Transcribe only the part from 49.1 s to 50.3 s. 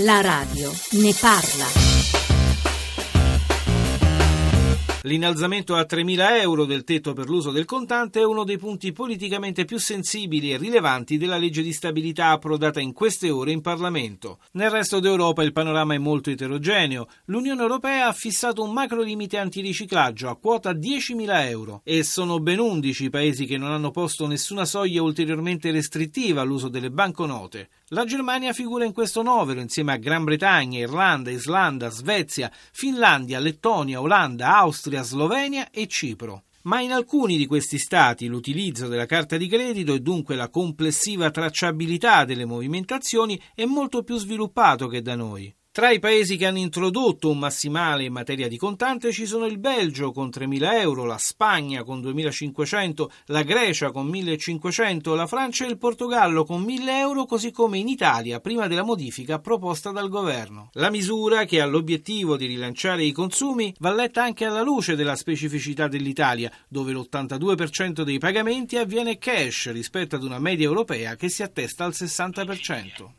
ci sono il Belgio con